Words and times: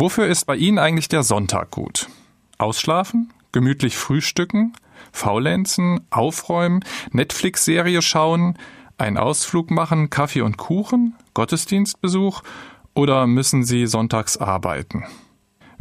Wofür 0.00 0.28
ist 0.28 0.44
bei 0.44 0.54
Ihnen 0.54 0.78
eigentlich 0.78 1.08
der 1.08 1.24
Sonntag 1.24 1.72
gut? 1.72 2.08
Ausschlafen? 2.56 3.32
Gemütlich 3.50 3.96
frühstücken? 3.96 4.72
Faulenzen? 5.10 6.06
Aufräumen? 6.10 6.84
Netflix-Serie 7.10 8.00
schauen? 8.00 8.56
Ein 8.96 9.16
Ausflug 9.16 9.72
machen? 9.72 10.08
Kaffee 10.08 10.42
und 10.42 10.56
Kuchen? 10.56 11.16
Gottesdienstbesuch? 11.34 12.42
Oder 12.94 13.26
müssen 13.26 13.64
Sie 13.64 13.88
sonntags 13.88 14.36
arbeiten? 14.36 15.04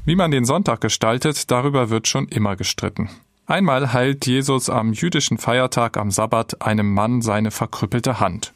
Wie 0.04 0.16
man 0.16 0.31
den 0.31 0.45
Sonntag 0.45 0.81
gestaltet, 0.81 1.52
darüber 1.52 1.91
wird 1.91 2.07
schon 2.07 2.27
immer 2.27 2.55
gestritten. 2.55 3.11
Einmal 3.45 3.93
heilt 3.93 4.25
Jesus 4.25 4.68
am 4.68 4.93
jüdischen 4.93 5.38
Feiertag 5.38 5.95
am 5.95 6.09
Sabbat 6.09 6.63
einem 6.63 6.91
Mann 6.91 7.21
seine 7.21 7.52
verkrüppelte 7.52 8.20
Hand. 8.20 8.54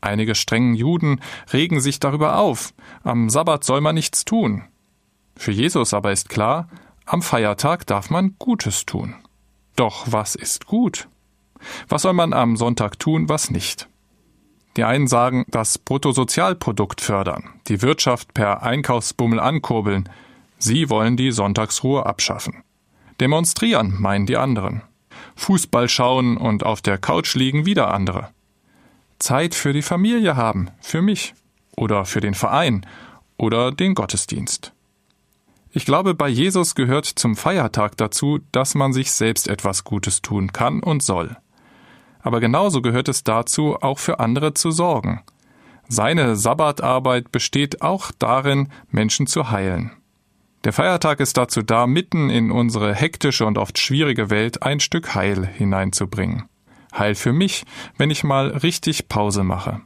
Einige 0.00 0.34
strengen 0.34 0.74
Juden 0.74 1.20
regen 1.52 1.80
sich 1.80 2.00
darüber 2.00 2.38
auf. 2.38 2.72
Am 3.02 3.28
Sabbat 3.28 3.64
soll 3.64 3.82
man 3.82 3.96
nichts 3.96 4.24
tun. 4.24 4.64
Für 5.36 5.52
Jesus 5.52 5.94
aber 5.94 6.12
ist 6.12 6.28
klar, 6.28 6.68
am 7.06 7.22
Feiertag 7.22 7.86
darf 7.86 8.10
man 8.10 8.36
Gutes 8.38 8.86
tun. 8.86 9.14
Doch 9.76 10.06
was 10.10 10.34
ist 10.34 10.66
gut? 10.66 11.08
Was 11.88 12.02
soll 12.02 12.12
man 12.12 12.32
am 12.32 12.56
Sonntag 12.56 12.98
tun, 12.98 13.28
was 13.28 13.50
nicht? 13.50 13.88
Die 14.76 14.84
einen 14.84 15.06
sagen, 15.06 15.44
das 15.48 15.78
Bruttosozialprodukt 15.78 17.00
fördern, 17.00 17.50
die 17.68 17.80
Wirtschaft 17.82 18.34
per 18.34 18.62
Einkaufsbummel 18.62 19.38
ankurbeln. 19.38 20.08
Sie 20.58 20.90
wollen 20.90 21.16
die 21.16 21.30
Sonntagsruhe 21.30 22.06
abschaffen. 22.06 22.64
Demonstrieren, 23.20 24.00
meinen 24.00 24.26
die 24.26 24.36
anderen. 24.36 24.82
Fußball 25.36 25.88
schauen 25.88 26.36
und 26.36 26.64
auf 26.64 26.82
der 26.82 26.98
Couch 26.98 27.34
liegen 27.34 27.66
wieder 27.66 27.92
andere. 27.92 28.30
Zeit 29.18 29.54
für 29.54 29.72
die 29.72 29.82
Familie 29.82 30.36
haben, 30.36 30.70
für 30.80 31.02
mich 31.02 31.34
oder 31.76 32.04
für 32.04 32.20
den 32.20 32.34
Verein 32.34 32.84
oder 33.36 33.72
den 33.72 33.94
Gottesdienst. 33.94 34.73
Ich 35.76 35.84
glaube, 35.84 36.14
bei 36.14 36.28
Jesus 36.28 36.76
gehört 36.76 37.04
zum 37.04 37.34
Feiertag 37.34 37.96
dazu, 37.96 38.38
dass 38.52 38.76
man 38.76 38.92
sich 38.92 39.10
selbst 39.10 39.48
etwas 39.48 39.82
Gutes 39.82 40.22
tun 40.22 40.52
kann 40.52 40.80
und 40.80 41.02
soll. 41.02 41.36
Aber 42.22 42.38
genauso 42.38 42.80
gehört 42.80 43.08
es 43.08 43.24
dazu, 43.24 43.76
auch 43.82 43.98
für 43.98 44.20
andere 44.20 44.54
zu 44.54 44.70
sorgen. 44.70 45.24
Seine 45.88 46.36
Sabbatarbeit 46.36 47.32
besteht 47.32 47.82
auch 47.82 48.12
darin, 48.20 48.68
Menschen 48.92 49.26
zu 49.26 49.50
heilen. 49.50 49.90
Der 50.62 50.72
Feiertag 50.72 51.18
ist 51.18 51.36
dazu 51.36 51.60
da, 51.60 51.88
mitten 51.88 52.30
in 52.30 52.52
unsere 52.52 52.94
hektische 52.94 53.44
und 53.44 53.58
oft 53.58 53.76
schwierige 53.80 54.30
Welt 54.30 54.62
ein 54.62 54.78
Stück 54.78 55.16
Heil 55.16 55.44
hineinzubringen. 55.44 56.44
Heil 56.96 57.16
für 57.16 57.32
mich, 57.32 57.64
wenn 57.98 58.10
ich 58.10 58.22
mal 58.22 58.46
richtig 58.50 59.08
Pause 59.08 59.42
mache. 59.42 59.80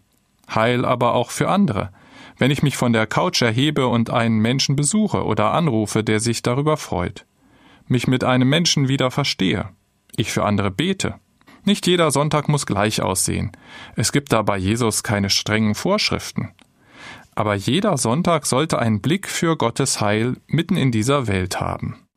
Heil 0.55 0.85
aber 0.85 1.15
auch 1.15 1.31
für 1.31 1.49
andere, 1.49 1.93
wenn 2.39 2.51
ich 2.51 2.63
mich 2.63 2.77
von 2.77 2.93
der 2.93 3.07
Couch 3.07 3.43
erhebe 3.43 3.89
und 3.89 4.11
einen 4.11 4.39
Menschen 4.39 4.77
besuche 4.77 5.25
oder 5.25 5.53
anrufe, 5.53 6.03
der 6.03 6.21
sich 6.21 6.43
darüber 6.43 6.77
freut. 6.77 7.27
Mich 7.87 8.07
mit 8.07 8.25
einem 8.25 8.49
Menschen 8.49 8.89
wieder 8.89 9.11
verstehe. 9.11 9.71
Ich 10.17 10.31
für 10.31 10.45
andere 10.45 10.71
bete. 10.71 11.17
Nicht 11.65 11.87
jeder 11.87 12.11
Sonntag 12.11 12.49
muss 12.49 12.67
gleich 12.67 13.03
aussehen. 13.03 13.53
Es 13.97 14.13
gibt 14.13 14.33
da 14.33 14.43
bei 14.43 14.57
Jesus 14.57 15.03
keine 15.03 15.31
strengen 15.31 15.75
Vorschriften. 15.75 16.51
Aber 17.35 17.55
jeder 17.55 17.97
Sonntag 17.99 18.47
sollte 18.47 18.79
einen 18.79 19.01
Blick 19.01 19.29
für 19.29 19.57
Gottes 19.57 20.01
Heil 20.01 20.37
mitten 20.47 20.77
in 20.77 20.91
dieser 20.91 21.27
Welt 21.27 21.61
haben. 21.61 22.08